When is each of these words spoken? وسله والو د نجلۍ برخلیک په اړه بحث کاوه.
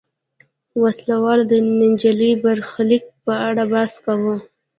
وسله 0.81 1.15
والو 1.25 1.43
د 1.51 1.53
نجلۍ 1.89 2.31
برخلیک 2.45 3.03
په 3.23 3.33
اړه 3.47 3.63
بحث 3.71 3.93
کاوه. 4.05 4.35